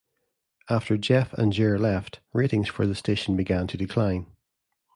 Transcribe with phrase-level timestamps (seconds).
[0.67, 4.25] After Jeff and Jer left, ratings for the station began to decline.